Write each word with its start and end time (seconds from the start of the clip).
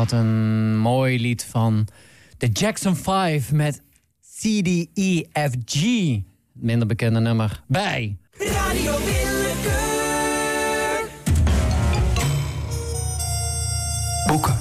wat 0.00 0.12
een 0.12 0.78
mooi 0.78 1.20
lied 1.20 1.44
van 1.50 1.86
de 2.38 2.48
Jackson 2.48 2.96
5 2.96 3.52
met 3.52 3.82
CDEFG. 4.38 5.84
Minder 6.52 6.86
bekende 6.86 7.20
nummer 7.20 7.62
bij. 7.66 8.16
Radio 8.30 8.92
Willekeur. 9.04 9.80
Boeken. 14.26 14.58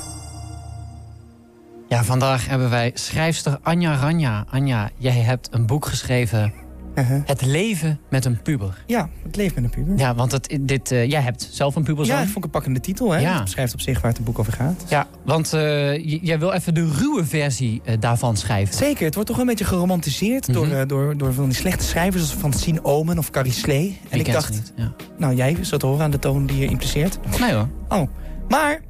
Ja, 1.88 2.04
vandaag 2.04 2.48
hebben 2.48 2.70
wij 2.70 2.92
schrijfster 2.94 3.60
Anja 3.62 3.96
Ranja. 3.96 4.46
Anja, 4.50 4.90
jij 4.98 5.20
hebt 5.20 5.48
een 5.52 5.66
boek 5.66 5.86
geschreven 5.86 6.54
uh-huh. 6.96 7.22
Het 7.26 7.46
leven 7.46 8.00
met 8.10 8.26
een 8.26 8.42
puber. 8.42 8.84
Ja, 8.86 9.10
het 9.24 9.36
leven 9.36 9.62
met 9.62 9.76
een 9.76 9.84
puber. 9.84 10.00
Ja, 10.00 10.16
want 10.16 10.32
het, 10.32 10.58
dit, 10.62 10.92
uh, 10.92 11.10
jij 11.10 11.22
hebt 11.22 11.50
zelf 11.52 11.76
een 11.76 11.84
puber. 11.84 12.06
Ja, 12.06 12.20
ik 12.20 12.24
vond 12.24 12.38
ik 12.38 12.44
een 12.44 12.50
pakkende 12.50 12.80
titel. 12.80 13.12
Hè? 13.12 13.20
Ja. 13.20 13.34
Het 13.34 13.44
beschrijft 13.44 13.74
op 13.74 13.82
zich 13.82 14.02
waar 14.02 14.12
het 14.12 14.24
boek 14.24 14.40
over 14.40 14.54
gaat. 14.54 14.86
Ja, 14.88 15.08
want 15.26 15.54
uh, 15.54 16.22
jij 16.24 16.40
wil 16.40 16.52
even 16.52 16.74
de 16.74 16.92
ruwe 16.98 17.26
versie 17.26 17.82
uh, 17.86 17.94
daarvan 18.00 18.38
schrijven. 18.38 18.76
Zeker, 18.76 19.06
het 19.06 19.14
wordt 19.14 19.30
toch 19.30 19.40
een 19.40 19.46
beetje 19.46 19.66
geromantiseerd 19.66 20.48
mm 20.48 20.56
-hmm. 20.56 20.70
door, 20.70 20.88
door, 20.88 21.18
door 21.18 21.34
van 21.34 21.46
die 21.46 21.58
slechte 21.58 21.84
schrijvers... 21.84 22.24
als 22.24 22.34
Francine 22.34 22.84
Omen 22.84 23.18
of 23.18 23.30
Carrie 23.30 23.52
Slee. 23.52 24.00
En 24.10 24.20
ik 24.20 24.32
dacht, 24.32 24.50
niet, 24.50 24.74
ja. 24.76 24.94
nou 25.18 25.36
jij 25.36 25.58
zult 25.62 25.82
horen 25.82 26.04
aan 26.04 26.12
de 26.12 26.20
toon 26.20 26.46
die 26.46 26.58
je 26.58 26.66
impliceert. 26.66 27.20
Nee 27.40 27.54
hoor. 27.54 27.68
Oh, 27.90 28.10
maar 28.50 28.82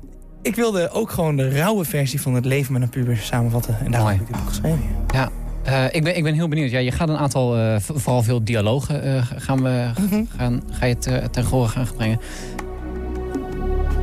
ik 0.41 0.55
wilde 0.55 0.89
ook 0.89 1.11
gewoon 1.11 1.35
de 1.35 1.49
rauwe 1.49 1.85
versie 1.85 2.21
van 2.21 2.33
het 2.33 2.45
leven 2.45 2.73
met 2.73 2.81
een 2.81 2.89
puber 2.89 3.17
samenvatten. 3.17 3.79
En 3.79 3.91
daar 3.91 4.11
heb 4.11 4.19
ik 4.19 4.27
dit 4.27 4.37
boek 4.37 4.47
geschreven. 4.47 4.83
Ja, 5.13 5.29
uh, 5.69 5.85
ik, 5.91 6.03
ben, 6.03 6.17
ik 6.17 6.23
ben 6.23 6.33
heel 6.33 6.47
benieuwd. 6.47 6.71
Ja, 6.71 6.79
je 6.79 6.91
gaat 6.91 7.09
een 7.09 7.17
aantal, 7.17 7.57
uh, 7.57 7.79
vooral 7.79 8.23
veel 8.23 8.43
dialogen, 8.43 9.07
uh, 9.07 9.27
gaan 9.35 9.63
we, 9.63 9.91
mm 9.99 10.07
-hmm. 10.07 10.27
gaan, 10.37 10.63
ga 10.69 10.85
je 10.85 10.97
ten, 10.97 11.31
ten 11.31 11.43
gehoor 11.43 11.67
gaan 11.67 11.87
brengen. 11.95 12.19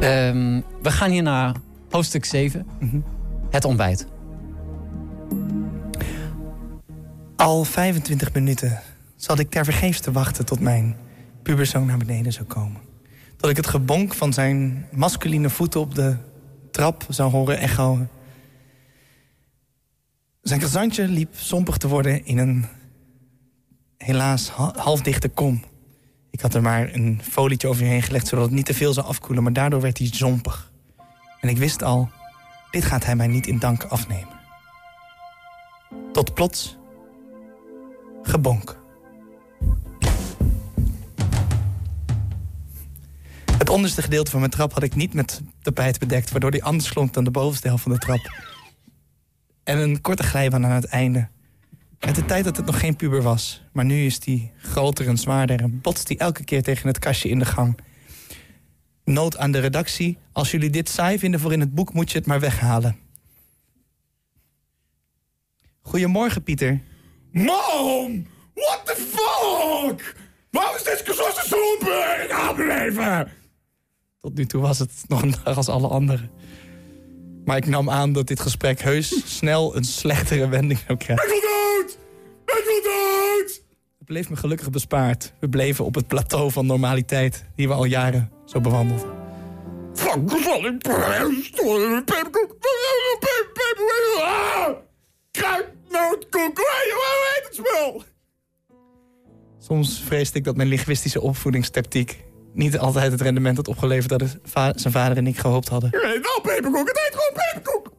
Um, 0.02 0.64
we 0.82 0.90
gaan 0.90 1.10
hier 1.10 1.22
naar 1.22 1.54
hoofdstuk 1.90 2.24
7. 2.24 2.66
Mm 2.80 2.88
-hmm. 2.90 3.04
Het 3.50 3.64
ontbijt. 3.64 4.06
Al 7.36 7.64
25 7.64 8.32
minuten 8.32 8.80
zat 9.16 9.38
ik 9.38 9.60
vergeefs 9.62 10.00
te 10.00 10.12
wachten 10.12 10.44
tot 10.44 10.60
mijn 10.60 10.96
puberzoon 11.42 11.86
naar 11.86 11.98
beneden 11.98 12.32
zou 12.32 12.46
komen. 12.46 12.80
Tot 13.36 13.50
ik 13.50 13.56
het 13.56 13.66
gebonk 13.66 14.14
van 14.14 14.32
zijn 14.32 14.86
masculine 14.92 15.50
voeten 15.50 15.80
op 15.80 15.94
de 15.94 16.16
trap 16.70 17.06
zou 17.08 17.30
horen 17.30 17.58
echoen 17.58 18.08
zijn 20.48 20.60
kazantje 20.60 21.08
liep 21.08 21.34
sompig 21.34 21.76
te 21.76 21.88
worden 21.88 22.24
in 22.24 22.38
een 22.38 22.66
helaas 23.96 24.48
halfdichte 24.76 25.28
kom. 25.28 25.64
Ik 26.30 26.40
had 26.40 26.54
er 26.54 26.62
maar 26.62 26.94
een 26.94 27.20
folietje 27.22 27.68
overheen 27.68 28.02
gelegd... 28.02 28.26
zodat 28.26 28.44
het 28.44 28.54
niet 28.54 28.66
te 28.66 28.74
veel 28.74 28.92
zou 28.92 29.06
afkoelen, 29.06 29.42
maar 29.42 29.52
daardoor 29.52 29.80
werd 29.80 29.98
hij 29.98 30.08
zompig. 30.12 30.72
En 31.40 31.48
ik 31.48 31.56
wist 31.58 31.82
al, 31.82 32.10
dit 32.70 32.84
gaat 32.84 33.04
hij 33.04 33.16
mij 33.16 33.26
niet 33.26 33.46
in 33.46 33.58
dank 33.58 33.84
afnemen. 33.84 34.34
Tot 36.12 36.34
plots... 36.34 36.76
gebonk. 38.22 38.78
Het 43.58 43.70
onderste 43.70 44.02
gedeelte 44.02 44.30
van 44.30 44.40
mijn 44.40 44.52
trap 44.52 44.72
had 44.72 44.82
ik 44.82 44.94
niet 44.94 45.14
met 45.14 45.42
tapijt 45.62 45.98
bedekt... 45.98 46.30
waardoor 46.30 46.50
die 46.50 46.64
anders 46.64 46.92
klonk 46.92 47.12
dan 47.12 47.24
de 47.24 47.30
bovenste 47.30 47.66
helft 47.66 47.82
van 47.82 47.92
de 47.92 47.98
trap... 47.98 48.54
En 49.66 49.78
een 49.78 50.00
korte 50.00 50.22
glijbaan 50.22 50.64
aan 50.64 50.70
het 50.70 50.84
einde. 50.84 51.28
Uit 51.98 52.14
de 52.14 52.24
tijd 52.24 52.44
dat 52.44 52.56
het 52.56 52.66
nog 52.66 52.80
geen 52.80 52.96
puber 52.96 53.22
was. 53.22 53.62
Maar 53.72 53.84
nu 53.84 54.04
is 54.04 54.20
die 54.20 54.52
groter 54.56 55.08
en 55.08 55.16
zwaarder 55.16 55.60
en 55.60 55.80
botst 55.80 56.06
die 56.06 56.18
elke 56.18 56.44
keer 56.44 56.62
tegen 56.62 56.86
het 56.86 56.98
kastje 56.98 57.28
in 57.28 57.38
de 57.38 57.44
gang. 57.44 57.78
Nood 59.04 59.36
aan 59.36 59.50
de 59.50 59.58
redactie. 59.58 60.18
Als 60.32 60.50
jullie 60.50 60.70
dit 60.70 60.88
saai 60.88 61.18
vinden 61.18 61.40
voor 61.40 61.52
in 61.52 61.60
het 61.60 61.74
boek, 61.74 61.92
moet 61.92 62.10
je 62.12 62.18
het 62.18 62.26
maar 62.26 62.40
weghalen. 62.40 62.96
Goedemorgen, 65.80 66.42
Pieter. 66.42 66.80
Mom! 67.32 68.26
What 68.54 68.80
the 68.84 68.94
fuck? 68.96 70.16
Waarom 70.50 70.76
is 70.76 70.82
dit 70.82 71.02
zo 71.06 71.24
sober? 71.44 72.24
Ik 72.24 72.30
haal 72.30 72.56
leven! 72.56 73.32
Tot 74.20 74.34
nu 74.34 74.46
toe 74.46 74.60
was 74.60 74.78
het 74.78 75.04
nog 75.08 75.22
een 75.22 75.34
dag 75.44 75.56
als 75.56 75.68
alle 75.68 75.88
anderen. 75.88 76.30
Maar 77.46 77.56
ik 77.56 77.66
nam 77.66 77.90
aan 77.90 78.12
dat 78.12 78.26
dit 78.26 78.40
gesprek 78.40 78.80
heus 78.80 79.36
snel 79.36 79.76
een 79.76 79.84
slechtere 79.84 80.48
wending 80.48 80.80
zou 80.86 80.98
krijgen. 80.98 81.24
Ik 81.24 81.30
wil 81.30 81.40
dood! 81.40 81.98
Ik 82.44 82.64
wil 82.66 82.82
dood! 82.82 83.62
Het 83.98 84.06
bleef 84.06 84.30
me 84.30 84.36
gelukkig 84.36 84.70
bespaard. 84.70 85.32
We 85.40 85.48
bleven 85.48 85.84
op 85.84 85.94
het 85.94 86.06
plateau 86.06 86.50
van 86.50 86.66
normaliteit... 86.66 87.44
die 87.56 87.68
we 87.68 87.74
al 87.74 87.84
jaren 87.84 88.32
zo 88.44 88.60
bewandelden. 88.60 89.10
Kruidnootkoek, 95.30 96.56
hoe 96.56 97.34
heet 97.34 97.44
het 97.44 97.54
spel? 97.54 98.02
Soms 99.58 100.02
vreesde 100.06 100.38
ik 100.38 100.44
dat 100.44 100.56
mijn 100.56 100.68
linguïstische 100.68 101.20
opvoedingstactiek 101.20 102.24
niet 102.56 102.78
altijd 102.78 103.12
het 103.12 103.20
rendement 103.20 103.56
had 103.56 103.68
opgeleverd... 103.68 104.18
dat 104.18 104.36
va 104.42 104.72
zijn 104.74 104.92
vader 104.92 105.16
en 105.16 105.26
ik 105.26 105.38
gehoopt 105.38 105.68
hadden. 105.68 105.90
Je 105.90 106.06
heet 106.06 106.22
wel 106.22 106.40
peperkoek, 106.40 106.88
het 106.88 106.98
heet 106.98 107.14
gewoon 107.14 107.32
peperkoek. 107.32 107.94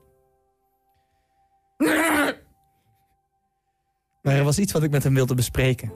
Maar 4.22 4.36
er 4.36 4.44
was 4.44 4.60
iets 4.60 4.72
wat 4.72 4.84
ik 4.84 4.92
met 4.92 5.04
hem 5.04 5.14
wilde 5.14 5.36
bespreken. 5.36 5.92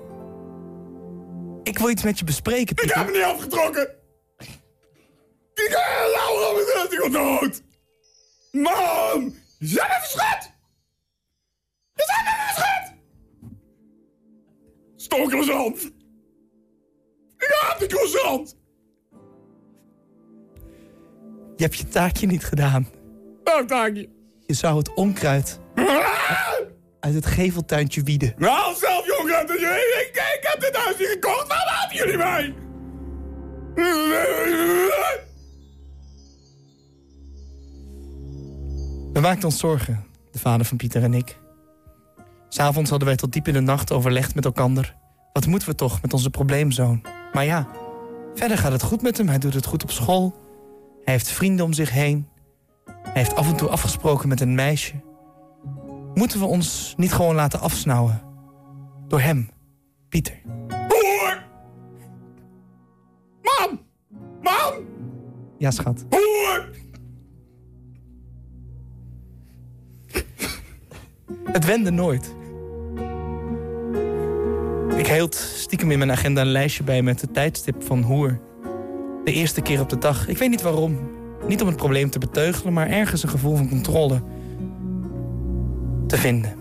Ik 1.63 1.77
wil 1.77 1.89
iets 1.89 2.03
met 2.03 2.19
je 2.19 2.25
bespreken, 2.25 2.75
Pieter. 2.75 2.85
Ik 2.85 2.93
heb 2.95 3.05
hem 3.05 3.15
niet 3.15 3.23
afgetrokken. 3.23 3.89
Ik 5.53 5.69
Laura 6.15 6.53
met 6.53 6.91
ik 6.91 7.11
dood. 7.11 7.61
Mam, 8.51 9.35
je 9.57 9.67
zijn 9.67 9.87
me 9.87 9.97
verschut. 9.99 10.51
Je 11.93 12.03
zijn 12.05 12.23
me 12.23 12.31
verschut. 12.53 12.71
Haat 15.51 16.00
Je 21.55 21.63
hebt 21.67 21.77
je 21.77 21.87
taakje 21.87 22.27
niet 22.27 22.45
gedaan. 22.45 22.87
Welk 23.43 23.67
taakje? 23.67 24.09
Je 24.47 24.53
zou 24.53 24.77
het 24.77 24.93
onkruid 24.93 25.59
uit 26.99 27.13
het 27.13 27.25
geveltuintje 27.25 28.03
wieden. 28.03 28.33
Nou, 28.37 28.75
zelf, 28.75 29.05
jongen. 29.17 29.41
Ik, 29.41 30.11
ik, 30.13 30.39
heb 30.41 30.59
dit 30.59 30.75
huis 30.75 30.97
niet 30.97 31.07
gekocht. 31.07 31.47
Waarom 31.47 31.67
haten 31.67 31.97
jullie 31.97 32.17
mij? 32.17 32.53
We 39.13 39.19
maakten 39.19 39.45
ons 39.45 39.59
zorgen, 39.59 40.05
de 40.31 40.39
vader 40.39 40.65
van 40.65 40.77
Pieter 40.77 41.03
en 41.03 41.13
ik. 41.13 41.39
S'avonds 42.49 42.89
hadden 42.89 43.07
wij 43.07 43.17
tot 43.17 43.33
diep 43.33 43.47
in 43.47 43.53
de 43.53 43.59
nacht 43.59 43.91
overlegd 43.91 44.35
met 44.35 44.45
elkander. 44.45 44.95
Wat 45.33 45.45
moeten 45.45 45.67
we 45.67 45.75
toch 45.75 46.01
met 46.01 46.13
onze 46.13 46.29
probleemzoon? 46.29 47.05
Maar 47.33 47.45
ja, 47.45 47.67
verder 48.35 48.57
gaat 48.57 48.71
het 48.71 48.83
goed 48.83 49.01
met 49.01 49.17
hem. 49.17 49.27
Hij 49.27 49.37
doet 49.39 49.53
het 49.53 49.65
goed 49.65 49.83
op 49.83 49.91
school. 49.91 50.35
Hij 51.03 51.13
heeft 51.13 51.31
vrienden 51.31 51.65
om 51.65 51.73
zich 51.73 51.91
heen. 51.91 52.27
Hij 52.85 53.11
heeft 53.13 53.35
af 53.35 53.49
en 53.49 53.55
toe 53.55 53.69
afgesproken 53.69 54.29
met 54.29 54.41
een 54.41 54.55
meisje. 54.55 54.93
Moeten 56.13 56.39
we 56.39 56.45
ons 56.45 56.93
niet 56.97 57.13
gewoon 57.13 57.35
laten 57.35 57.59
afsnauwen? 57.59 58.21
Door 59.07 59.19
hem, 59.19 59.49
Pieter. 60.09 60.41
Hoer! 60.67 61.43
Mam! 63.41 63.81
Mam! 64.41 64.73
Ja, 65.57 65.71
schat. 65.71 66.05
Hoer! 66.09 66.69
Het 71.43 71.65
wende 71.65 71.91
nooit. 71.91 72.35
Hield 75.11 75.35
stiekem 75.35 75.91
in 75.91 75.97
mijn 75.97 76.11
agenda 76.11 76.41
een 76.41 76.47
lijstje 76.47 76.83
bij 76.83 77.01
met 77.01 77.21
het 77.21 77.33
tijdstip 77.33 77.83
van 77.83 78.01
Hoer. 78.01 78.39
De 79.23 79.31
eerste 79.31 79.61
keer 79.61 79.79
op 79.79 79.89
de 79.89 79.97
dag. 79.97 80.27
Ik 80.27 80.37
weet 80.37 80.49
niet 80.49 80.61
waarom. 80.61 80.99
Niet 81.47 81.61
om 81.61 81.67
het 81.67 81.75
probleem 81.75 82.09
te 82.09 82.19
beteugelen, 82.19 82.73
maar 82.73 82.87
ergens 82.89 83.23
een 83.23 83.29
gevoel 83.29 83.55
van 83.55 83.69
controle 83.69 84.21
te 86.07 86.17
vinden. 86.17 86.53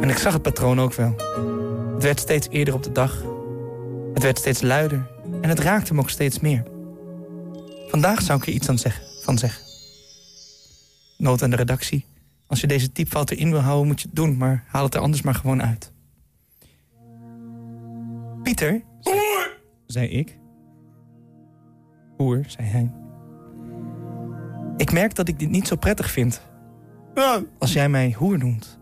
En 0.00 0.08
ik 0.08 0.16
zag 0.16 0.32
het 0.32 0.42
patroon 0.42 0.80
ook 0.80 0.94
wel. 0.94 1.14
Het 1.94 2.02
werd 2.02 2.20
steeds 2.20 2.48
eerder 2.50 2.74
op 2.74 2.82
de 2.82 2.92
dag. 2.92 3.24
Het 4.14 4.22
werd 4.22 4.38
steeds 4.38 4.62
luider. 4.62 5.10
En 5.40 5.48
het 5.48 5.58
raakte 5.58 5.94
me 5.94 6.00
ook 6.00 6.10
steeds 6.10 6.40
meer. 6.40 6.62
Vandaag 7.88 8.22
zou 8.22 8.38
ik 8.38 8.46
er 8.46 8.52
iets 8.52 8.68
aan 8.68 8.78
zeggen, 8.78 9.04
van 9.22 9.38
zeggen. 9.38 9.64
Nood 11.16 11.42
aan 11.42 11.50
de 11.50 11.56
redactie. 11.56 12.06
Als 12.46 12.60
je 12.60 12.66
deze 12.66 12.92
typfout 12.92 13.30
erin 13.30 13.50
wil 13.50 13.60
houden, 13.60 13.86
moet 13.86 14.00
je 14.00 14.06
het 14.06 14.16
doen. 14.16 14.36
Maar 14.36 14.64
haal 14.66 14.84
het 14.84 14.94
er 14.94 15.00
anders 15.00 15.22
maar 15.22 15.34
gewoon 15.34 15.62
uit. 15.62 15.92
Pieter, 18.48 18.82
Hoer! 19.02 19.56
zei 19.86 20.08
ik. 20.08 20.38
Hoer, 22.16 22.44
zei 22.46 22.68
hij. 22.68 22.92
Ik 24.76 24.92
merk 24.92 25.14
dat 25.14 25.28
ik 25.28 25.38
dit 25.38 25.50
niet 25.50 25.68
zo 25.68 25.76
prettig 25.76 26.10
vind. 26.10 26.40
Als 27.58 27.72
jij 27.72 27.88
mij 27.88 28.14
hoer 28.18 28.38
noemt. 28.38 28.78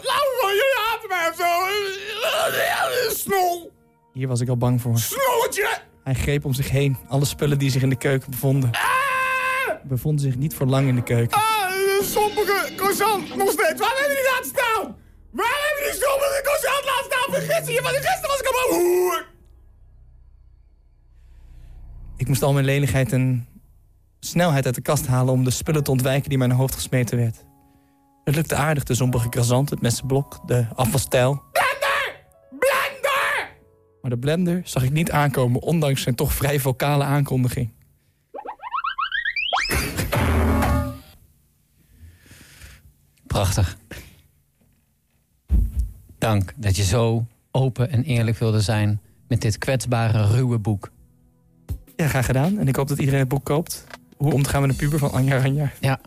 lauw, 0.03 0.49
jullie 0.49 0.79
haten 0.87 1.09
mij 1.09 1.29
of 1.31 1.37
zo. 1.37 3.15
Snol. 3.15 3.73
Hier 4.13 4.29
was 4.29 4.41
ik 4.41 4.49
al 4.49 4.57
bang 4.57 4.81
voor. 4.81 4.99
Snolletje. 4.99 5.79
Hij 6.05 6.15
greep 6.15 6.45
om 6.45 6.53
zich 6.53 6.71
heen. 6.71 6.97
Alle 7.09 7.25
spullen 7.25 7.59
die 7.59 7.71
zich 7.71 7.83
in 7.83 7.89
de 7.89 7.97
keuken 7.99 8.31
bevonden. 8.31 8.71
Ah! 8.73 8.81
bevonden 9.85 10.21
zich 10.25 10.37
niet 10.37 10.55
voor 10.55 10.67
lang 10.67 10.89
in 10.89 10.95
de 10.95 11.03
keuken. 11.03 11.37
Ah, 11.37 11.43
een 11.99 12.05
sompige 12.05 12.75
croissant. 12.77 13.37
Nog 13.37 13.51
steeds. 13.51 13.81
Waarom 13.81 13.99
hebben 13.99 14.17
jullie 14.17 14.23
die 14.23 14.33
laten 14.35 14.49
staan? 14.49 15.02
Waarom 15.33 15.55
hebben 15.67 15.85
jullie 15.85 15.99
die 15.99 16.09
sompige 16.09 16.41
croissant 16.43 16.85
laten 16.85 17.05
staan? 17.11 17.29
Vergis 17.35 17.75
je, 17.75 17.83
want 17.83 17.95
gisteren 17.97 18.29
was 18.29 18.41
ik 18.41 18.47
allemaal 18.47 18.81
hoer. 18.81 19.27
Ik 22.17 22.29
moest 22.29 22.43
al 22.43 22.53
mijn 22.53 22.65
lenigheid 22.65 23.13
en 23.13 23.49
snelheid 24.21 24.67
uit 24.67 24.75
de 24.75 24.81
kast 24.81 25.07
halen... 25.07 25.35
om 25.35 25.45
de 25.45 25.51
spullen 25.51 25.85
te 25.85 25.91
ontwijken 25.91 26.29
die 26.29 26.39
mijn 26.39 26.51
hoofd 26.51 26.75
gesmeten 26.75 27.19
werd. 27.19 27.45
Het 28.25 28.35
lukte 28.35 28.55
aardig, 28.55 28.85
de 28.85 28.95
zompige 28.95 29.29
croissant, 29.29 29.71
het 29.71 29.81
messenblok, 29.81 30.41
de 30.47 30.67
afwasstijl. 30.75 31.43
Blender! 31.53 32.25
Blender! 32.59 33.51
Maar 34.01 34.11
de 34.11 34.19
blender 34.19 34.61
zag 34.65 34.83
ik 34.83 34.91
niet 34.91 35.11
aankomen, 35.11 35.61
ondanks 35.61 36.03
zijn 36.03 36.15
toch 36.15 36.33
vrij 36.33 36.61
vocale 36.61 37.05
aankondiging. 37.05 37.73
Prachtig. 43.27 43.77
Dank 46.23 46.53
dat 46.57 46.77
je 46.77 46.83
zo 46.85 47.27
open 47.51 47.91
en 47.91 48.03
eerlijk 48.03 48.39
wilde 48.39 48.61
zijn 48.61 49.01
met 49.29 49.41
dit 49.41 49.59
kwetsbare, 49.59 50.27
ruwe 50.27 50.59
boek. 50.59 50.91
Ja, 51.97 52.09
graag 52.09 52.27
gedaan. 52.27 52.59
En 52.59 52.69
ik 52.69 52.77
hoop 52.77 52.89
dat 52.89 52.99
iedereen 52.99 53.21
het 53.21 53.29
boek 53.29 53.45
koopt. 53.45 53.85
Hoe 54.17 54.33
om 54.33 54.43
te 54.43 54.49
gaan 54.49 54.61
met 54.61 54.71
een 54.71 54.77
puber 54.77 54.99
van 54.99 55.13
Anja 55.13 55.39
Ranja. 55.39 55.71
Ja, 55.81 56.01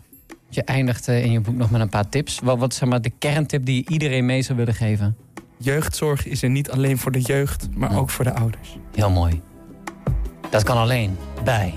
je 0.48 0.62
eindigt 0.64 1.08
eh, 1.08 1.24
in 1.24 1.32
je 1.32 1.40
boek 1.40 1.54
nog 1.54 1.70
met 1.70 1.80
een 1.80 1.88
paar 1.88 2.08
tips. 2.08 2.40
Wat, 2.42 2.58
wat 2.58 2.72
is 2.72 2.78
zeg 2.78 2.88
maar, 2.88 3.00
de 3.00 3.12
kerntip 3.18 3.64
die 3.66 3.76
je 3.76 3.90
iedereen 3.90 4.26
mee 4.26 4.42
zou 4.42 4.58
willen 4.58 4.74
geven? 4.74 5.16
Jeugdzorg 5.58 6.26
is 6.26 6.42
er 6.42 6.50
niet 6.50 6.70
alleen 6.70 6.98
voor 6.98 7.12
de 7.12 7.20
jeugd, 7.20 7.68
maar 7.74 7.90
Ja. 7.90 7.96
ook 7.96 8.10
voor 8.10 8.24
de 8.24 8.32
ouders. 8.34 8.76
Heel 8.94 9.10
mooi. 9.10 9.40
Dat 10.50 10.62
kan 10.62 10.76
alleen 10.76 11.16
bij. 11.44 11.74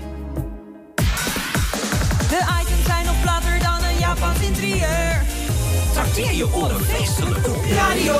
De 2.28 2.60
items 2.62 2.84
zijn 2.84 3.06
nog 3.06 3.20
platter 3.22 3.58
dan 3.58 3.84
een 3.84 3.98
Japans 3.98 4.40
interieur. 4.40 5.19
Radio 6.08 6.36
je 6.36 6.54
oren 6.54 6.80
feestelijk 6.80 7.48
op. 7.48 7.64
Radio 7.64 8.18